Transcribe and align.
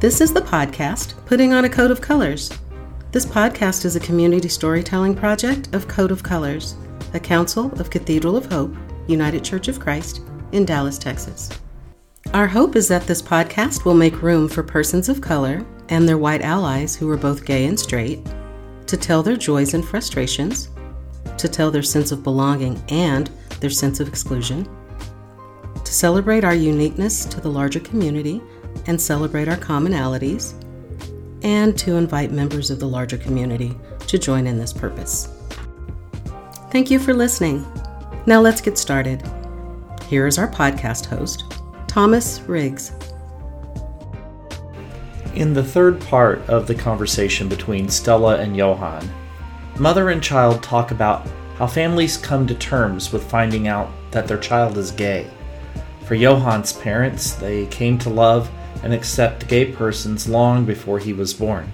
This 0.00 0.20
is 0.20 0.32
the 0.32 0.40
podcast, 0.40 1.14
Putting 1.26 1.52
on 1.52 1.64
a 1.64 1.68
Coat 1.68 1.90
of 1.90 2.00
Colors. 2.00 2.52
This 3.10 3.26
podcast 3.26 3.84
is 3.84 3.96
a 3.96 4.00
community 4.00 4.48
storytelling 4.48 5.12
project 5.12 5.74
of 5.74 5.88
Coat 5.88 6.12
of 6.12 6.22
Colors, 6.22 6.76
a 7.14 7.18
council 7.18 7.72
of 7.80 7.90
Cathedral 7.90 8.36
of 8.36 8.46
Hope, 8.46 8.76
United 9.08 9.42
Church 9.42 9.66
of 9.66 9.80
Christ, 9.80 10.20
in 10.52 10.64
Dallas, 10.64 10.98
Texas. 10.98 11.50
Our 12.32 12.46
hope 12.46 12.76
is 12.76 12.86
that 12.86 13.08
this 13.08 13.20
podcast 13.20 13.84
will 13.84 13.94
make 13.94 14.22
room 14.22 14.46
for 14.46 14.62
persons 14.62 15.08
of 15.08 15.20
color 15.20 15.66
and 15.88 16.08
their 16.08 16.16
white 16.16 16.42
allies 16.42 16.94
who 16.94 17.10
are 17.10 17.16
both 17.16 17.44
gay 17.44 17.66
and 17.66 17.78
straight 17.78 18.24
to 18.86 18.96
tell 18.96 19.24
their 19.24 19.36
joys 19.36 19.74
and 19.74 19.84
frustrations, 19.84 20.68
to 21.38 21.48
tell 21.48 21.72
their 21.72 21.82
sense 21.82 22.12
of 22.12 22.22
belonging 22.22 22.80
and 22.88 23.32
their 23.58 23.68
sense 23.68 23.98
of 23.98 24.06
exclusion, 24.06 24.64
to 25.84 25.92
celebrate 25.92 26.44
our 26.44 26.54
uniqueness 26.54 27.24
to 27.24 27.40
the 27.40 27.50
larger 27.50 27.80
community 27.80 28.40
and 28.86 29.00
celebrate 29.00 29.48
our 29.48 29.56
commonalities, 29.56 30.54
and 31.42 31.78
to 31.78 31.96
invite 31.96 32.30
members 32.30 32.70
of 32.70 32.80
the 32.80 32.88
larger 32.88 33.18
community 33.18 33.76
to 34.06 34.18
join 34.18 34.46
in 34.46 34.58
this 34.58 34.72
purpose. 34.72 35.28
Thank 36.70 36.90
you 36.90 36.98
for 36.98 37.14
listening. 37.14 37.66
Now 38.26 38.40
let's 38.40 38.60
get 38.60 38.76
started. 38.76 39.22
Here 40.06 40.26
is 40.26 40.38
our 40.38 40.48
podcast 40.48 41.06
host, 41.06 41.44
Thomas 41.86 42.40
Riggs. 42.42 42.92
In 45.34 45.52
the 45.52 45.62
third 45.62 46.00
part 46.00 46.40
of 46.48 46.66
the 46.66 46.74
conversation 46.74 47.48
between 47.48 47.88
Stella 47.88 48.38
and 48.38 48.56
Johann, 48.56 49.08
mother 49.78 50.10
and 50.10 50.22
child 50.22 50.62
talk 50.62 50.90
about 50.90 51.28
how 51.56 51.66
families 51.66 52.16
come 52.16 52.46
to 52.46 52.54
terms 52.54 53.12
with 53.12 53.30
finding 53.30 53.68
out 53.68 53.90
that 54.10 54.26
their 54.26 54.38
child 54.38 54.78
is 54.78 54.90
gay. 54.90 55.30
For 56.04 56.16
Johann's 56.16 56.72
parents, 56.72 57.34
they 57.34 57.66
came 57.66 57.98
to 57.98 58.10
love 58.10 58.50
and 58.82 58.92
accept 58.92 59.48
gay 59.48 59.72
persons 59.72 60.28
long 60.28 60.64
before 60.64 60.98
he 60.98 61.12
was 61.12 61.34
born. 61.34 61.70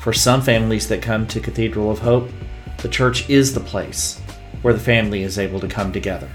For 0.00 0.12
some 0.12 0.40
families 0.40 0.88
that 0.88 1.02
come 1.02 1.26
to 1.26 1.40
Cathedral 1.40 1.90
of 1.90 1.98
Hope, 1.98 2.30
the 2.78 2.88
church 2.88 3.28
is 3.28 3.52
the 3.52 3.60
place 3.60 4.20
where 4.62 4.74
the 4.74 4.80
family 4.80 5.22
is 5.22 5.38
able 5.38 5.60
to 5.60 5.68
come 5.68 5.92
together. 5.92 6.30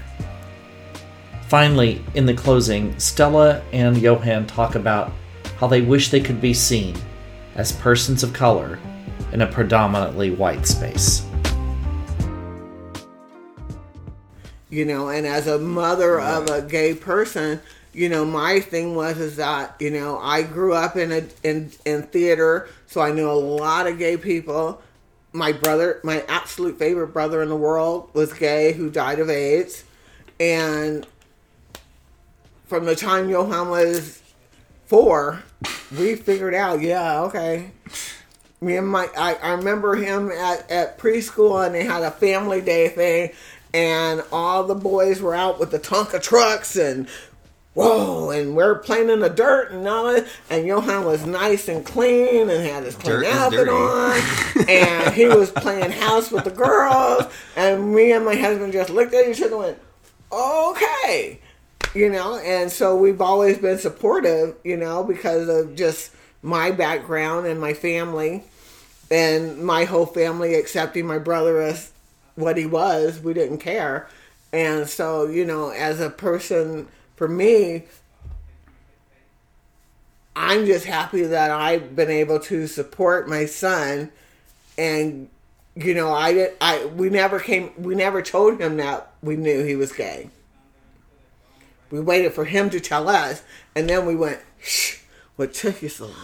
Finally, 1.48 2.02
in 2.14 2.26
the 2.26 2.34
closing, 2.34 2.98
Stella 2.98 3.62
and 3.72 3.98
Johann 3.98 4.46
talk 4.46 4.74
about 4.74 5.12
how 5.58 5.66
they 5.66 5.82
wish 5.82 6.10
they 6.10 6.20
could 6.20 6.40
be 6.40 6.54
seen 6.54 6.96
as 7.54 7.72
persons 7.72 8.22
of 8.22 8.32
color 8.32 8.78
in 9.32 9.42
a 9.42 9.46
predominantly 9.46 10.30
white 10.30 10.66
space. 10.66 11.26
You 14.70 14.86
know, 14.86 15.08
and 15.10 15.26
as 15.26 15.46
a 15.46 15.58
mother 15.58 16.18
of 16.18 16.48
a 16.48 16.62
gay 16.62 16.94
person, 16.94 17.60
you 17.92 18.08
know, 18.08 18.24
my 18.24 18.60
thing 18.60 18.94
was 18.94 19.18
is 19.18 19.36
that 19.36 19.76
you 19.78 19.90
know 19.90 20.18
I 20.18 20.42
grew 20.42 20.74
up 20.74 20.96
in 20.96 21.12
a 21.12 21.24
in 21.42 21.70
in 21.84 22.02
theater, 22.04 22.68
so 22.86 23.00
I 23.00 23.12
knew 23.12 23.30
a 23.30 23.32
lot 23.32 23.86
of 23.86 23.98
gay 23.98 24.16
people. 24.16 24.80
My 25.34 25.52
brother, 25.52 26.00
my 26.04 26.24
absolute 26.28 26.78
favorite 26.78 27.08
brother 27.08 27.42
in 27.42 27.48
the 27.48 27.56
world, 27.56 28.10
was 28.12 28.32
gay, 28.32 28.72
who 28.72 28.90
died 28.90 29.18
of 29.18 29.30
AIDS, 29.30 29.84
and 30.38 31.06
from 32.66 32.84
the 32.86 32.96
time 32.96 33.28
Johann 33.28 33.68
was 33.68 34.22
four, 34.86 35.42
we 35.96 36.16
figured 36.16 36.54
out, 36.54 36.80
yeah, 36.80 37.20
okay. 37.22 37.70
Me 38.60 38.76
and 38.76 38.88
my, 38.88 39.08
I, 39.16 39.34
I 39.34 39.52
remember 39.52 39.96
him 39.96 40.30
at, 40.30 40.70
at 40.70 40.98
preschool 40.98 41.66
and 41.66 41.74
they 41.74 41.84
had 41.84 42.02
a 42.02 42.10
family 42.10 42.60
day 42.60 42.88
thing 42.88 43.32
and 43.74 44.22
all 44.32 44.64
the 44.64 44.74
boys 44.74 45.20
were 45.20 45.34
out 45.34 45.58
with 45.58 45.70
the 45.70 45.78
Tonka 45.78 46.22
trucks 46.22 46.76
and 46.76 47.08
whoa, 47.74 48.30
and 48.30 48.54
we're 48.54 48.76
playing 48.76 49.10
in 49.10 49.20
the 49.20 49.28
dirt 49.28 49.72
and 49.72 49.86
all 49.86 50.12
that. 50.12 50.26
And 50.50 50.66
Johann 50.66 51.04
was 51.04 51.24
nice 51.26 51.68
and 51.68 51.84
clean 51.84 52.50
and 52.50 52.66
had 52.66 52.84
his 52.84 52.96
clean 52.96 53.20
Dirt 53.20 53.26
outfit 53.26 53.68
on. 53.68 54.20
and 54.68 55.14
he 55.14 55.26
was 55.26 55.50
playing 55.50 55.90
house 55.90 56.30
with 56.30 56.44
the 56.44 56.50
girls. 56.50 57.24
And 57.56 57.94
me 57.94 58.12
and 58.12 58.24
my 58.24 58.34
husband 58.34 58.72
just 58.72 58.90
looked 58.90 59.14
at 59.14 59.28
each 59.28 59.40
other 59.40 59.54
and 59.54 59.58
went, 59.58 59.78
okay. 60.32 61.40
You 61.94 62.10
know, 62.10 62.38
and 62.38 62.70
so 62.70 62.96
we've 62.96 63.20
always 63.20 63.58
been 63.58 63.78
supportive, 63.78 64.56
you 64.64 64.76
know, 64.76 65.04
because 65.04 65.48
of 65.48 65.76
just 65.76 66.10
my 66.42 66.70
background 66.70 67.46
and 67.46 67.60
my 67.60 67.74
family 67.74 68.44
and 69.10 69.62
my 69.62 69.84
whole 69.84 70.06
family 70.06 70.54
accepting 70.54 71.06
my 71.06 71.18
brother 71.18 71.60
as 71.60 71.92
what 72.34 72.56
he 72.56 72.64
was. 72.64 73.20
We 73.20 73.34
didn't 73.34 73.58
care. 73.58 74.08
And 74.54 74.88
so, 74.88 75.26
you 75.26 75.44
know, 75.44 75.70
as 75.70 76.00
a 76.00 76.10
person, 76.10 76.88
for 77.22 77.28
me, 77.28 77.84
I'm 80.34 80.66
just 80.66 80.86
happy 80.86 81.22
that 81.22 81.52
I've 81.52 81.94
been 81.94 82.10
able 82.10 82.40
to 82.40 82.66
support 82.66 83.28
my 83.28 83.46
son 83.46 84.10
and 84.76 85.28
you 85.76 85.94
know, 85.94 86.12
I 86.12 86.32
did 86.32 86.54
I 86.60 86.86
we 86.86 87.10
never 87.10 87.38
came 87.38 87.70
we 87.78 87.94
never 87.94 88.22
told 88.22 88.60
him 88.60 88.76
that 88.78 89.12
we 89.22 89.36
knew 89.36 89.62
he 89.62 89.76
was 89.76 89.92
gay. 89.92 90.30
We 91.92 92.00
waited 92.00 92.32
for 92.32 92.44
him 92.44 92.70
to 92.70 92.80
tell 92.80 93.08
us 93.08 93.44
and 93.76 93.88
then 93.88 94.04
we 94.04 94.16
went, 94.16 94.40
Shh, 94.60 94.96
what 95.36 95.54
took 95.54 95.80
you 95.80 95.90
so 95.90 96.06
long? 96.06 96.16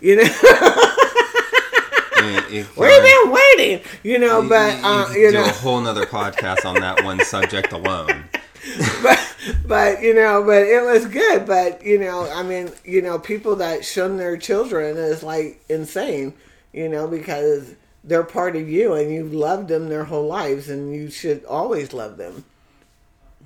You 0.00 0.18
know, 0.18 0.22
I 0.24 2.20
mean, 2.22 2.60
if, 2.60 2.76
we've 2.76 3.02
been 3.02 3.32
waiting, 3.32 3.80
you 4.04 4.20
know, 4.20 4.48
but 4.48 4.78
uh, 4.84 5.08
you 5.14 5.32
do 5.32 5.38
know 5.38 5.46
a 5.46 5.48
whole 5.48 5.80
nother 5.80 6.06
podcast 6.06 6.64
on 6.64 6.76
that 6.76 7.02
one 7.02 7.18
subject 7.24 7.72
alone. 7.72 8.28
but 9.02 9.18
but 9.66 10.02
you 10.02 10.14
know, 10.14 10.42
but 10.44 10.62
it 10.62 10.84
was 10.84 11.06
good. 11.06 11.46
But 11.46 11.84
you 11.84 11.98
know, 11.98 12.30
I 12.30 12.42
mean, 12.42 12.70
you 12.84 13.02
know, 13.02 13.18
people 13.18 13.56
that 13.56 13.84
shun 13.84 14.16
their 14.16 14.36
children 14.36 14.96
is 14.96 15.22
like 15.22 15.62
insane, 15.68 16.34
you 16.72 16.88
know, 16.88 17.08
because 17.08 17.74
they're 18.04 18.24
part 18.24 18.56
of 18.56 18.68
you 18.68 18.94
and 18.94 19.12
you've 19.12 19.34
loved 19.34 19.68
them 19.68 19.88
their 19.88 20.04
whole 20.04 20.26
lives, 20.26 20.68
and 20.68 20.94
you 20.94 21.10
should 21.10 21.44
always 21.44 21.92
love 21.92 22.16
them. 22.16 22.44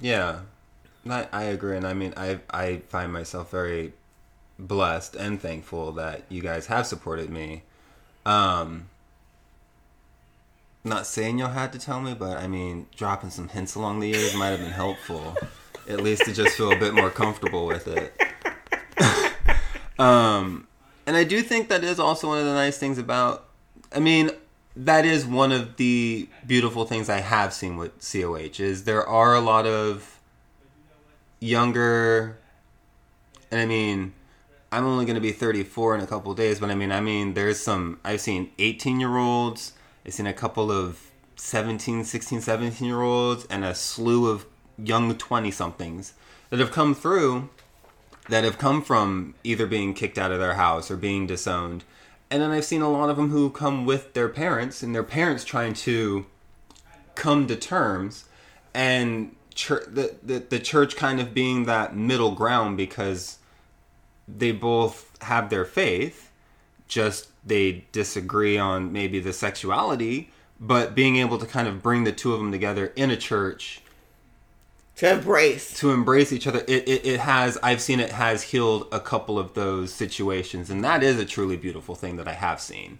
Yeah, 0.00 0.41
I, 1.09 1.27
I 1.33 1.43
agree, 1.44 1.77
and 1.77 1.87
I 1.87 1.94
mean, 1.94 2.12
I 2.16 2.41
I 2.50 2.77
find 2.88 3.12
myself 3.12 3.50
very 3.50 3.93
blessed 4.59 5.16
and 5.16 5.41
thankful 5.41 5.93
that 5.93 6.22
you 6.28 6.43
guys 6.43 6.66
have 6.66 6.87
supported 6.87 7.31
me. 7.31 7.62
Um, 8.25 8.88
not 10.86 11.06
saying 11.06 11.38
y'all 11.38 11.50
had 11.50 11.72
to 11.72 11.78
tell 11.78 12.00
me, 12.00 12.14
but 12.14 12.36
I 12.36 12.47
mean, 12.47 12.86
dropping 12.97 13.30
some 13.30 13.48
hints 13.48 13.74
along 13.74 14.00
the 14.00 14.08
years 14.08 14.34
might 14.34 14.48
have 14.48 14.60
been 14.60 14.70
helpful, 14.70 15.36
at 15.88 16.00
least 16.00 16.24
to 16.24 16.32
just 16.32 16.56
feel 16.56 16.72
a 16.72 16.78
bit 16.78 16.94
more 16.94 17.10
comfortable 17.10 17.66
with 17.66 17.88
it. 17.88 18.14
um, 19.98 20.66
and 21.06 21.16
I 21.16 21.24
do 21.24 21.42
think 21.42 21.69
that 21.69 21.84
is 21.84 21.98
also 21.98 22.28
one 22.28 22.38
of 22.38 22.44
the 22.44 22.54
nice 22.54 22.78
things 22.78 22.98
about. 22.98 23.48
I 23.92 24.00
mean, 24.00 24.30
that 24.76 25.04
is 25.04 25.24
one 25.24 25.52
of 25.52 25.76
the 25.76 26.28
beautiful 26.47 26.84
things 26.84 27.08
I 27.08 27.20
have 27.20 27.53
seen 27.53 27.76
with 27.76 27.92
COH 28.00 28.60
is 28.62 28.84
there 28.84 29.06
are 29.06 29.34
a 29.34 29.41
lot 29.41 29.66
of 29.66 30.20
younger, 31.41 32.38
and 33.50 33.60
I 33.60 33.66
mean, 33.66 34.12
I'm 34.70 34.84
only 34.84 35.04
going 35.04 35.14
to 35.14 35.20
be 35.20 35.32
34 35.32 35.97
in 35.97 36.00
a 36.03 36.06
couple 36.06 36.34
days, 36.34 36.60
but 36.60 36.70
I 36.70 36.74
mean, 36.74 36.92
I 36.92 37.00
mean, 37.00 37.34
there's 37.34 37.58
some 37.58 37.98
I've 38.04 38.20
seen 38.20 38.50
18 38.58 39.00
year 39.00 39.16
olds, 39.16 39.72
I've 40.06 40.15
seen 40.15 40.27
a 40.28 40.33
couple 40.33 40.71
of 40.71 41.11
17, 41.34 42.05
16, 42.05 42.41
17 42.41 42.87
year 42.87 43.03
olds, 43.03 43.44
and 43.47 43.65
a 43.65 43.75
slew 43.75 44.31
of 44.31 44.47
young 44.78 45.17
20 45.17 45.50
somethings 45.50 46.15
that 46.50 46.61
have 46.61 46.71
come 46.71 46.94
through 46.94 47.49
that 48.28 48.45
have 48.45 48.56
come 48.56 48.83
from 48.83 49.34
either 49.43 49.66
being 49.66 49.95
kicked 49.95 50.16
out 50.16 50.31
of 50.31 50.39
their 50.39 50.55
house 50.55 50.91
or 50.91 50.97
being 50.97 51.27
disowned. 51.27 51.83
And 52.31 52.41
then 52.41 52.50
I've 52.50 52.65
seen 52.65 52.83
a 52.83 52.91
lot 52.91 53.11
of 53.11 53.16
them 53.16 53.31
who 53.31 53.50
come 53.50 53.84
with 53.84 54.15
their 54.15 54.28
parents 54.28 54.83
and 54.83 54.95
their 54.95 55.03
parents 55.03 55.45
trying 55.45 55.75
to 55.75 56.27
come 57.15 57.47
to 57.48 57.57
terms 57.57 58.27
and 58.75 59.34
chur- 59.54 59.86
the, 59.86 60.16
the, 60.22 60.39
the 60.39 60.59
church 60.60 60.95
kind 60.97 61.19
of 61.21 61.34
being 61.34 61.65
that 61.65 61.97
middle 61.97 62.33
ground 62.33 62.77
because 62.77 63.39
they 64.28 64.53
both 64.53 65.16
have 65.22 65.51
their 65.51 65.65
faith, 65.65 66.26
just 66.88 67.28
they 67.47 67.84
disagree 67.92 68.59
on 68.59 68.92
maybe 68.92 69.21
the 69.21 69.33
sexuality, 69.33 70.30
but 70.60 70.94
being 70.94 71.16
able 71.16 71.38
to 71.38 71.47
kind 71.47 71.68
of 71.68 71.83
bring 71.83 72.04
the 72.04 72.12
two 72.12 72.33
of 72.33 72.41
them 72.41 72.50
together 72.50 72.92
in 72.97 73.10
a 73.10 73.16
church 73.16 73.80
To 74.97 75.12
embrace, 75.12 75.78
to 75.80 75.91
embrace 75.91 76.33
each 76.33 76.47
other 76.47 76.60
it, 76.66 76.88
it, 76.88 77.06
it 77.06 77.21
has 77.21 77.59
i've 77.62 77.83
seen 77.83 78.00
it 78.00 78.12
has 78.12 78.42
healed 78.44 78.88
a 78.91 79.00
couple 79.00 79.38
of 79.38 79.53
those 79.54 79.92
situations 79.92 80.71
and 80.71 80.83
that 80.83 81.03
is 81.03 81.18
a 81.21 81.27
truly 81.27 81.56
beautiful 81.56 81.94
thing 81.94 82.16
that 82.16 82.27
i 82.27 82.33
have 82.33 82.60
seen. 82.60 82.98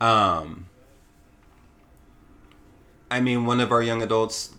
Um 0.00 0.66
i 3.10 3.20
mean 3.20 3.46
one 3.46 3.60
of 3.60 3.70
our 3.70 3.82
young 3.82 4.02
adults 4.02 4.52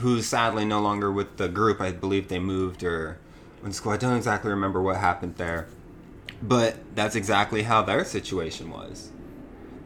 who's 0.00 0.26
sadly 0.26 0.64
no 0.64 0.80
longer 0.80 1.12
with 1.12 1.36
the 1.36 1.48
group 1.48 1.80
i 1.80 1.90
believe 1.92 2.28
they 2.28 2.38
moved 2.38 2.82
or 2.82 3.18
went 3.62 3.74
to 3.74 3.76
school. 3.76 3.92
I 3.92 3.96
don't 3.98 4.16
exactly 4.16 4.50
remember 4.50 4.80
what 4.80 4.96
happened 4.96 5.36
there 5.36 5.68
but 6.42 6.76
that's 6.94 7.16
exactly 7.16 7.62
how 7.62 7.82
their 7.82 8.04
situation 8.04 8.70
was. 8.70 9.10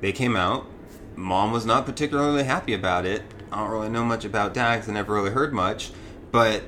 They 0.00 0.12
came 0.12 0.36
out. 0.36 0.66
Mom 1.16 1.52
was 1.52 1.66
not 1.66 1.86
particularly 1.86 2.44
happy 2.44 2.72
about 2.74 3.04
it. 3.04 3.22
I 3.52 3.58
don't 3.58 3.70
really 3.70 3.88
know 3.88 4.04
much 4.04 4.24
about 4.24 4.54
'cause 4.54 4.88
i 4.88 4.92
never 4.92 5.14
really 5.14 5.30
heard 5.30 5.52
much. 5.52 5.90
But 6.30 6.62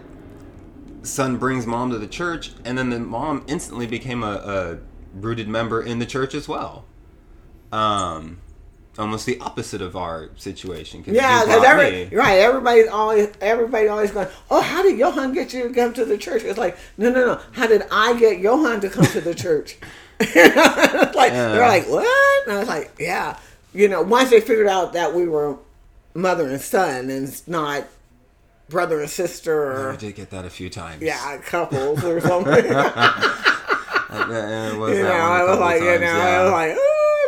son 1.03 1.37
brings 1.37 1.67
mom 1.67 1.91
to 1.91 1.99
the 1.99 2.07
church, 2.07 2.53
and 2.65 2.77
then 2.77 2.91
the 2.91 2.99
mom 2.99 3.45
instantly 3.47 3.87
became 3.87 4.23
a, 4.23 4.33
a 4.33 4.79
rooted 5.15 5.49
member 5.49 5.83
in 5.83 5.99
the 5.99 6.07
church 6.07 6.35
as 6.35 6.49
well. 6.49 6.85
Um, 7.71 8.39
almost 8.99 9.27
the 9.27 9.39
opposite 9.41 9.81
of 9.81 9.97
our 9.97 10.29
situation. 10.37 11.03
Yeah, 11.07 11.45
every, 11.65 12.15
right, 12.17 12.39
everybody's 12.39 12.89
always 12.89 13.31
everybody 13.41 13.89
always 13.89 14.11
going, 14.11 14.29
oh, 14.51 14.61
how 14.61 14.83
did 14.83 14.99
Johann 14.99 15.33
get 15.33 15.53
you 15.55 15.69
to 15.69 15.75
come 15.75 15.93
to 15.95 16.05
the 16.05 16.19
church? 16.19 16.43
It's 16.45 16.59
like, 16.59 16.77
no, 16.99 17.11
no, 17.11 17.27
no. 17.27 17.41
How 17.53 17.67
did 17.67 17.83
I 17.91 18.19
get 18.19 18.39
Johann 18.41 18.81
to 18.81 18.91
come 18.91 19.07
to 19.07 19.21
the 19.21 19.35
church? 19.35 19.79
Like 20.23 21.33
they're 21.33 21.67
like, 21.67 21.89
what? 21.89 22.47
And 22.47 22.57
I 22.57 22.59
was 22.61 22.69
like, 22.69 22.93
yeah. 22.99 23.39
You 23.75 23.89
know, 23.89 24.03
once 24.03 24.31
they 24.31 24.41
figured 24.41 24.67
out 24.67 24.93
that 24.93 25.15
we 25.15 25.27
were 25.27 25.57
mother 26.15 26.49
and 26.49 26.61
son, 26.61 27.11
and 27.11 27.29
it's 27.29 27.47
not 27.49 27.87
brother 28.69 29.01
and 29.01 29.11
sister 29.11 29.91
I 29.91 29.97
did 29.97 30.15
get 30.15 30.31
that 30.31 30.45
a 30.45 30.51
few 30.51 30.71
times. 30.71 31.03
yeah, 31.03 31.39
couples 31.39 32.03
or 32.05 32.21
something. 32.29 32.65
you 32.65 32.71
know, 32.71 32.87
it 34.73 34.79
was 34.79 34.99
one 34.99 35.07
a 35.07 35.11
I 35.11 35.43
was 35.45 35.59
like, 35.59 35.81
you 35.81 35.99
know, 35.99 36.01
yeah. 36.01 36.41
I 36.41 36.43
was 36.43 36.53
like, 36.53 36.77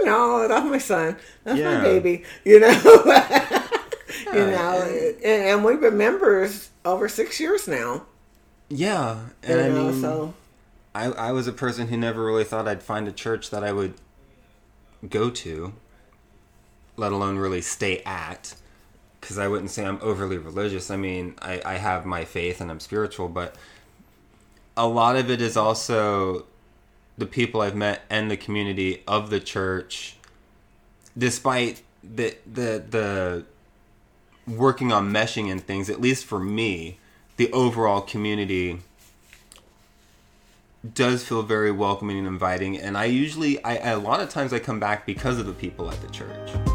no, 0.05 0.47
that's 0.49 0.67
my 0.67 0.79
son, 0.79 1.17
that's 1.45 1.59
Yeah. 1.59 1.65
my 1.65 1.77
baby, 1.77 2.25
you 2.45 2.61
know. 2.61 2.69
you 4.33 4.47
know, 4.47 4.83
and, 4.83 5.25
and 5.25 5.65
we've 5.65 5.81
been 5.81 5.97
members 5.97 6.71
over 6.85 7.09
six 7.09 7.41
years 7.41 7.67
now. 7.69 8.07
yeah, 8.69 9.27
You 9.47 9.55
and 9.55 9.61
I 9.61 9.69
know, 9.69 9.93
mean, 9.93 9.93
so 9.93 10.35
I, 10.95 11.07
I 11.07 11.33
was 11.33 11.47
a 11.47 11.53
person 11.53 11.89
who 11.89 11.97
never 11.97 12.25
really 12.25 12.45
thought 12.45 12.69
I'd 12.69 12.83
find 12.83 13.09
a 13.09 13.13
church 13.13 13.51
that 13.51 13.65
I 13.65 13.73
would 13.73 13.95
go 15.09 15.31
to, 15.31 15.75
let 16.97 17.13
alone 17.13 17.39
really 17.39 17.61
stay 17.61 18.03
at. 18.05 18.55
Because 19.21 19.39
I 19.39 19.49
wouldn't 19.49 19.71
say 19.71 19.87
I'm 19.87 19.99
overly 20.03 20.37
religious. 20.39 20.91
I 20.91 20.97
mean, 20.97 21.35
I, 21.41 21.61
I 21.65 21.75
have 21.77 22.05
my 22.05 22.25
faith 22.27 22.61
and 22.61 22.71
I'm 22.71 22.81
spiritual, 22.81 23.29
but 23.29 23.57
a 24.77 24.87
lot 24.87 25.17
of 25.17 25.31
it 25.31 25.41
is 25.41 25.57
also 25.57 26.47
the 27.17 27.27
people 27.27 27.61
I've 27.61 27.77
met 27.77 28.03
and 28.11 28.31
the 28.31 28.37
community 28.37 29.03
of 29.07 29.31
the 29.31 29.41
church, 29.41 30.17
despite 31.17 31.83
the 32.03 32.37
the 32.51 32.85
the 32.89 33.45
working 34.47 34.93
on 34.93 35.13
meshing 35.13 35.51
and 35.51 35.65
things. 35.65 35.89
At 35.89 36.01
least 36.01 36.25
for 36.25 36.41
me, 36.41 36.99
the 37.37 37.51
overall 37.53 38.01
community 38.01 38.81
does 40.93 41.25
feel 41.25 41.43
very 41.43 41.71
welcoming 41.71 42.19
and 42.19 42.27
inviting 42.27 42.77
and 42.77 42.99
i 42.99 43.07
usually 43.07 43.63
I, 43.65 43.77
a 43.93 43.99
lot 43.99 44.21
of 44.21 44.29
times 44.29 44.53
i 44.53 44.59
come 44.59 44.79
back 44.79 45.07
because 45.07 45.39
of 45.39 45.47
the 45.47 45.55
people 45.55 45.91
at 45.91 45.99
the 46.03 46.09
church 46.09 46.74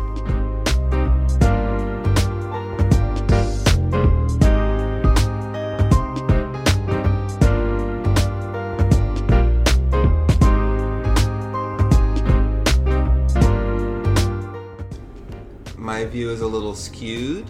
skewed 16.79 17.45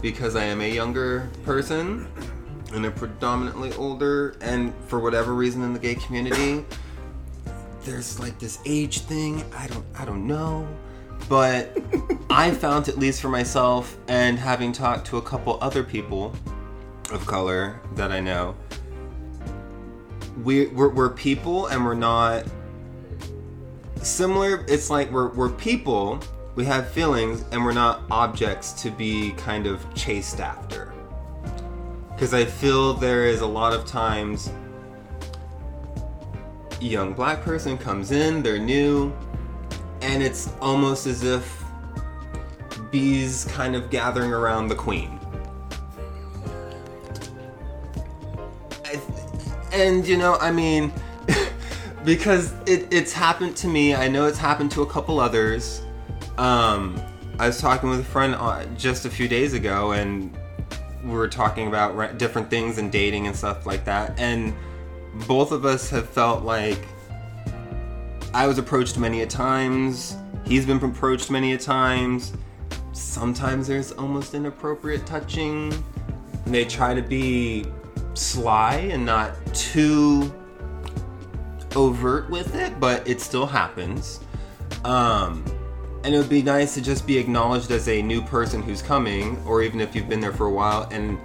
because 0.00 0.36
i 0.36 0.44
am 0.44 0.60
a 0.60 0.70
younger 0.70 1.28
person 1.44 2.06
and 2.72 2.86
a 2.86 2.90
predominantly 2.90 3.72
older 3.74 4.36
and 4.40 4.72
for 4.86 5.00
whatever 5.00 5.34
reason 5.34 5.62
in 5.62 5.72
the 5.72 5.78
gay 5.78 5.94
community 5.94 6.64
there's 7.84 8.18
like 8.18 8.38
this 8.38 8.60
age 8.64 9.00
thing. 9.00 9.44
I 9.54 9.66
don't 9.66 9.84
i 9.98 10.04
don't 10.04 10.26
know. 10.26 10.66
But 11.28 11.76
i 12.30 12.50
found 12.50 12.88
at 12.88 12.98
least 12.98 13.20
for 13.20 13.28
myself 13.28 13.96
and 14.08 14.38
having 14.38 14.72
talked 14.72 15.06
to 15.08 15.18
a 15.18 15.22
couple 15.22 15.58
other 15.60 15.82
people 15.82 16.34
of 17.12 17.26
color 17.26 17.80
that 17.94 18.10
i 18.10 18.18
know 18.18 18.56
we, 20.42 20.66
we're, 20.66 20.88
we're 20.88 21.10
people 21.10 21.66
and 21.66 21.84
we're 21.84 21.94
not 21.94 22.44
similar. 24.02 24.64
It's 24.68 24.90
like 24.90 25.10
we're, 25.12 25.28
we're 25.28 25.50
people 25.50 26.20
we 26.56 26.64
have 26.64 26.90
feelings 26.90 27.44
and 27.52 27.64
we're 27.64 27.72
not 27.72 27.93
objects 28.14 28.72
to 28.82 28.90
be 28.90 29.32
kind 29.32 29.66
of 29.66 29.92
chased 29.94 30.40
after 30.40 30.94
because 32.14 32.32
I 32.32 32.44
feel 32.44 32.94
there 32.94 33.26
is 33.26 33.40
a 33.40 33.46
lot 33.46 33.72
of 33.72 33.84
times 33.86 34.50
a 36.80 36.84
young 36.84 37.12
black 37.12 37.42
person 37.42 37.76
comes 37.76 38.12
in, 38.12 38.42
they're 38.42 38.58
new, 38.58 39.12
and 40.00 40.22
it's 40.22 40.52
almost 40.60 41.06
as 41.08 41.24
if 41.24 41.64
bees 42.92 43.46
kind 43.46 43.74
of 43.74 43.90
gathering 43.90 44.32
around 44.32 44.68
the 44.68 44.76
queen. 44.76 45.18
And 49.72 50.06
you 50.06 50.16
know, 50.16 50.36
I 50.36 50.52
mean, 50.52 50.92
because 52.04 52.52
it, 52.64 52.86
it's 52.92 53.12
happened 53.12 53.56
to 53.56 53.66
me. 53.66 53.92
I 53.92 54.06
know 54.06 54.26
it's 54.26 54.38
happened 54.38 54.70
to 54.72 54.82
a 54.82 54.86
couple 54.86 55.18
others. 55.18 55.82
Um, 56.38 57.02
I 57.38 57.48
was 57.48 57.60
talking 57.60 57.90
with 57.90 58.00
a 58.00 58.04
friend 58.04 58.36
uh, 58.36 58.64
just 58.76 59.06
a 59.06 59.10
few 59.10 59.26
days 59.26 59.54
ago, 59.54 59.92
and 59.92 60.36
we 61.02 61.10
were 61.10 61.28
talking 61.28 61.66
about 61.66 62.16
different 62.16 62.48
things 62.48 62.78
and 62.78 62.92
dating 62.92 63.26
and 63.26 63.34
stuff 63.34 63.66
like 63.66 63.84
that. 63.86 64.18
And 64.20 64.54
both 65.26 65.50
of 65.50 65.64
us 65.64 65.90
have 65.90 66.08
felt 66.08 66.44
like 66.44 66.78
I 68.32 68.46
was 68.46 68.58
approached 68.58 68.98
many 68.98 69.22
a 69.22 69.26
times. 69.26 70.16
He's 70.44 70.64
been 70.64 70.76
approached 70.76 71.30
many 71.30 71.54
a 71.54 71.58
times. 71.58 72.32
Sometimes 72.92 73.66
there's 73.66 73.90
almost 73.92 74.34
inappropriate 74.34 75.04
touching. 75.04 75.72
And 76.44 76.54
They 76.54 76.64
try 76.64 76.94
to 76.94 77.02
be 77.02 77.66
sly 78.14 78.76
and 78.92 79.04
not 79.04 79.32
too 79.52 80.32
overt 81.74 82.30
with 82.30 82.54
it, 82.54 82.78
but 82.78 83.06
it 83.08 83.20
still 83.20 83.46
happens. 83.46 84.20
Um, 84.84 85.44
and 86.04 86.14
it 86.14 86.18
would 86.18 86.28
be 86.28 86.42
nice 86.42 86.74
to 86.74 86.82
just 86.82 87.06
be 87.06 87.16
acknowledged 87.16 87.70
as 87.70 87.88
a 87.88 88.02
new 88.02 88.20
person 88.20 88.62
who's 88.62 88.82
coming, 88.82 89.42
or 89.46 89.62
even 89.62 89.80
if 89.80 89.96
you've 89.96 90.08
been 90.08 90.20
there 90.20 90.34
for 90.34 90.46
a 90.46 90.52
while, 90.52 90.86
and 90.90 91.18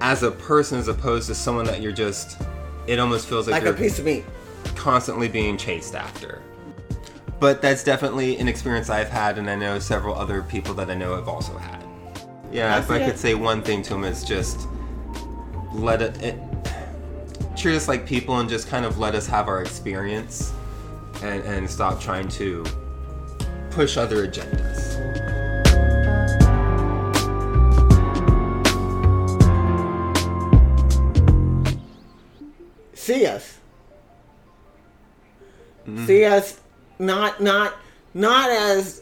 as 0.00 0.22
a 0.22 0.30
person 0.30 0.78
as 0.78 0.86
opposed 0.86 1.26
to 1.26 1.34
someone 1.34 1.66
that 1.66 1.82
you're 1.82 1.92
just. 1.92 2.40
It 2.86 2.98
almost 3.00 3.28
feels 3.28 3.48
like, 3.48 3.64
like 3.64 3.74
a 3.74 3.76
piece 3.76 3.98
of 3.98 4.04
meat. 4.06 4.24
constantly 4.74 5.28
being 5.28 5.58
chased 5.58 5.94
after. 5.94 6.40
But 7.40 7.60
that's 7.60 7.84
definitely 7.84 8.38
an 8.38 8.48
experience 8.48 8.88
I've 8.88 9.10
had, 9.10 9.36
and 9.36 9.50
I 9.50 9.56
know 9.56 9.78
several 9.78 10.14
other 10.14 10.42
people 10.42 10.74
that 10.74 10.88
I 10.88 10.94
know 10.94 11.14
have 11.16 11.28
also 11.28 11.58
had. 11.58 11.84
Yeah, 12.50 12.74
I 12.74 12.78
if 12.78 12.90
I 12.90 13.00
see 13.00 13.04
could 13.04 13.18
say 13.18 13.34
one 13.34 13.62
thing 13.62 13.82
to 13.82 13.90
them, 13.90 14.04
it's 14.04 14.24
just 14.24 14.68
let 15.72 16.00
it, 16.00 16.22
it 16.22 16.40
treat 17.56 17.76
us 17.76 17.88
like 17.88 18.06
people 18.06 18.38
and 18.38 18.48
just 18.48 18.68
kind 18.68 18.86
of 18.86 18.98
let 18.98 19.14
us 19.14 19.26
have 19.26 19.48
our 19.48 19.60
experience 19.60 20.52
and, 21.22 21.42
and 21.42 21.68
stop 21.68 22.00
trying 22.00 22.28
to 22.28 22.64
push 23.78 23.96
other 23.96 24.26
agendas. 24.26 24.98
see 32.92 33.24
us. 33.24 33.58
See 36.06 36.24
us 36.24 36.60
not 36.98 37.40
not 37.40 37.76
not 38.14 38.50
as 38.50 39.00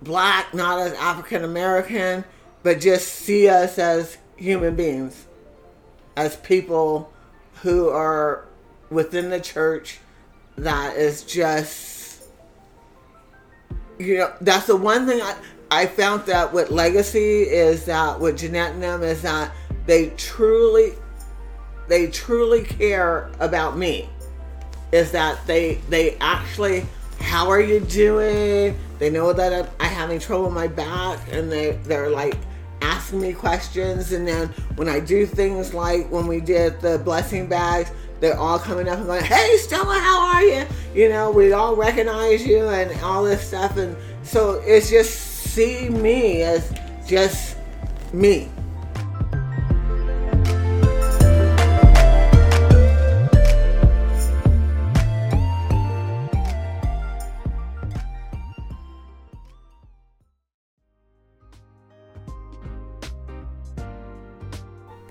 black, 0.00 0.54
not 0.54 0.78
as 0.78 0.94
African 0.94 1.44
American, 1.44 2.24
but 2.62 2.80
just 2.80 3.08
see 3.08 3.46
us 3.46 3.78
as 3.78 4.16
human 4.38 4.74
beings, 4.74 5.26
as 6.16 6.34
people 6.36 7.12
who 7.60 7.90
are 7.90 8.46
within 8.88 9.28
the 9.28 9.38
church 9.38 9.98
that 10.56 10.96
is 10.96 11.24
just 11.24 11.97
you 13.98 14.18
know 14.18 14.32
that's 14.40 14.66
the 14.66 14.76
one 14.76 15.06
thing 15.06 15.20
I, 15.20 15.36
I 15.70 15.86
found 15.86 16.24
that 16.26 16.52
with 16.52 16.70
legacy 16.70 17.42
is 17.42 17.84
that 17.86 18.18
with 18.18 18.38
Jeanette 18.38 18.72
and 18.72 18.82
them 18.82 19.02
is 19.02 19.22
that 19.22 19.52
they 19.86 20.10
truly 20.10 20.92
they 21.88 22.08
truly 22.08 22.64
care 22.64 23.30
about 23.40 23.76
me. 23.76 24.08
Is 24.92 25.10
that 25.12 25.44
they 25.46 25.76
they 25.88 26.16
actually 26.16 26.86
how 27.20 27.50
are 27.50 27.60
you 27.60 27.80
doing? 27.80 28.78
They 28.98 29.10
know 29.10 29.32
that 29.32 29.52
I'm, 29.52 29.70
I'm 29.80 29.92
having 29.92 30.20
trouble 30.20 30.46
with 30.46 30.54
my 30.54 30.68
back 30.68 31.20
and 31.32 31.50
they 31.50 31.72
they're 31.84 32.10
like 32.10 32.36
asking 32.80 33.20
me 33.20 33.32
questions. 33.32 34.12
And 34.12 34.26
then 34.26 34.48
when 34.76 34.88
i 34.88 35.00
do 35.00 35.26
things 35.26 35.74
like 35.74 36.10
when 36.10 36.26
we 36.26 36.40
did 36.40 36.80
the 36.80 36.98
blessing 36.98 37.48
bags 37.48 37.90
they're 38.20 38.36
all 38.36 38.58
coming 38.58 38.88
up 38.88 38.98
and 38.98 39.06
going 39.06 39.22
hey 39.22 39.56
stella 39.56 39.98
how 39.98 40.20
are 40.20 40.42
you? 40.42 40.66
You 40.94 41.08
know 41.08 41.30
we 41.30 41.52
all 41.52 41.76
recognize 41.76 42.46
you 42.46 42.68
and 42.68 43.00
all 43.02 43.24
this 43.24 43.46
stuff. 43.46 43.76
And 43.76 43.96
so 44.22 44.62
it's 44.64 44.90
just 44.90 45.12
see 45.12 45.88
me 45.88 46.42
as 46.42 46.72
just 47.06 47.56
me 48.12 48.48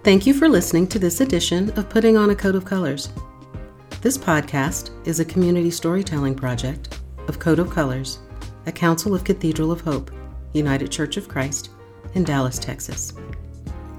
Thank 0.07 0.25
you 0.25 0.33
for 0.33 0.47
listening 0.47 0.87
to 0.87 0.99
this 0.99 1.19
edition 1.19 1.69
of 1.71 1.89
Putting 1.89 2.15
on 2.15 2.29
a 2.29 2.35
Coat 2.35 2.55
of 2.55 2.63
Colors. 2.63 3.09
This 3.99 4.17
podcast 4.17 4.91
is 5.05 5.19
a 5.19 5.25
community 5.25 5.69
storytelling 5.69 6.33
project 6.33 7.01
of 7.27 7.39
Coat 7.39 7.59
of 7.59 7.69
Colors, 7.69 8.19
a 8.67 8.71
council 8.71 9.13
of 9.13 9.25
Cathedral 9.25 9.69
of 9.69 9.81
Hope, 9.81 10.09
United 10.53 10.89
Church 10.91 11.17
of 11.17 11.27
Christ, 11.27 11.71
in 12.13 12.23
Dallas, 12.23 12.57
Texas. 12.57 13.11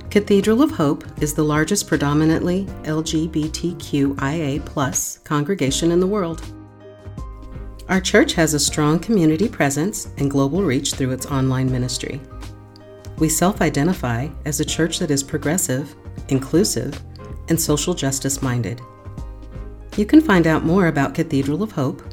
Cathedral 0.08 0.62
of 0.62 0.70
Hope 0.70 1.04
is 1.20 1.34
the 1.34 1.44
largest 1.44 1.86
predominantly 1.86 2.64
LGBTQIA 2.84 4.64
congregation 5.24 5.92
in 5.92 6.00
the 6.00 6.06
world. 6.06 6.42
Our 7.90 8.00
church 8.00 8.32
has 8.32 8.54
a 8.54 8.58
strong 8.58 8.98
community 8.98 9.46
presence 9.46 10.08
and 10.16 10.30
global 10.30 10.62
reach 10.62 10.94
through 10.94 11.10
its 11.10 11.26
online 11.26 11.70
ministry. 11.70 12.18
We 13.18 13.28
self 13.28 13.60
identify 13.60 14.28
as 14.44 14.60
a 14.60 14.64
church 14.64 15.00
that 15.00 15.10
is 15.10 15.24
progressive, 15.24 15.96
inclusive, 16.28 17.02
and 17.48 17.60
social 17.60 17.94
justice 17.94 18.40
minded. 18.42 18.80
You 19.96 20.06
can 20.06 20.20
find 20.20 20.46
out 20.46 20.64
more 20.64 20.86
about 20.86 21.14
Cathedral 21.14 21.64
of 21.64 21.72
Hope 21.72 22.04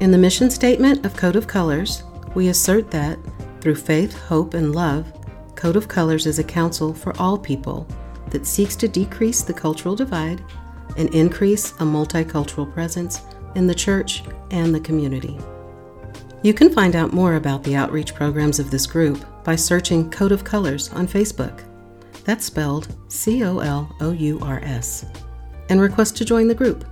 In 0.00 0.10
the 0.10 0.18
mission 0.18 0.50
statement 0.50 1.06
of 1.06 1.16
Coat 1.16 1.36
of 1.36 1.46
Colors, 1.46 2.02
we 2.34 2.48
assert 2.48 2.90
that, 2.90 3.16
through 3.60 3.76
faith, 3.76 4.18
hope, 4.18 4.54
and 4.54 4.74
love, 4.74 5.12
Coat 5.54 5.76
of 5.76 5.86
Colors 5.86 6.26
is 6.26 6.40
a 6.40 6.44
council 6.44 6.92
for 6.94 7.16
all 7.20 7.36
people 7.38 7.86
that 8.30 8.46
seeks 8.46 8.74
to 8.76 8.88
decrease 8.88 9.42
the 9.42 9.52
cultural 9.52 9.94
divide 9.94 10.42
and 10.96 11.14
increase 11.14 11.72
a 11.72 11.84
multicultural 11.84 12.72
presence 12.72 13.22
in 13.54 13.66
the 13.66 13.74
church 13.74 14.22
and 14.50 14.74
the 14.74 14.80
community. 14.80 15.38
You 16.42 16.54
can 16.54 16.72
find 16.72 16.96
out 16.96 17.12
more 17.12 17.34
about 17.34 17.62
the 17.64 17.76
outreach 17.76 18.14
programs 18.14 18.58
of 18.58 18.70
this 18.70 18.86
group 18.86 19.24
by 19.44 19.56
searching 19.56 20.10
Coat 20.10 20.32
of 20.32 20.44
Colors 20.44 20.90
on 20.92 21.06
Facebook. 21.06 21.64
That's 22.24 22.44
spelled 22.44 22.88
C 23.08 23.44
O 23.44 23.58
L 23.58 23.94
O 24.00 24.12
U 24.12 24.38
R 24.40 24.60
S. 24.62 25.04
And 25.68 25.80
request 25.80 26.16
to 26.16 26.24
join 26.24 26.48
the 26.48 26.54
group. 26.54 26.84